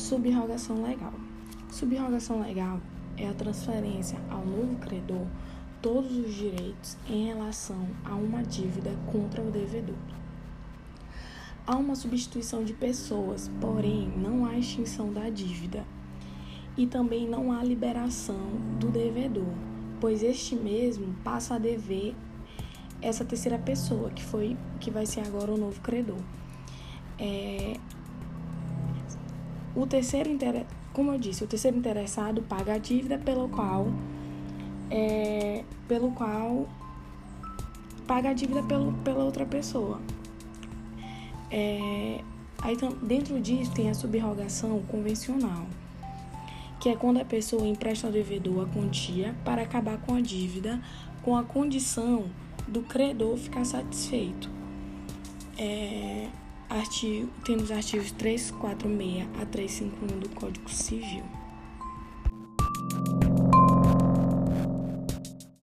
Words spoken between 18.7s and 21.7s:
do devedor, pois este mesmo passa a